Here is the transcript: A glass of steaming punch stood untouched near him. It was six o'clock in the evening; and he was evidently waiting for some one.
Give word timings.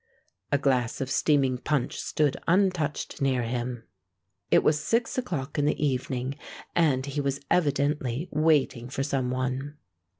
A 0.51 0.57
glass 0.57 0.99
of 0.99 1.11
steaming 1.11 1.59
punch 1.59 1.99
stood 2.01 2.35
untouched 2.47 3.21
near 3.21 3.43
him. 3.43 3.83
It 4.49 4.63
was 4.63 4.81
six 4.83 5.15
o'clock 5.15 5.59
in 5.59 5.65
the 5.65 5.79
evening; 5.79 6.39
and 6.75 7.05
he 7.05 7.21
was 7.21 7.39
evidently 7.51 8.27
waiting 8.31 8.89
for 8.89 9.03
some 9.03 9.29
one. 9.29 9.77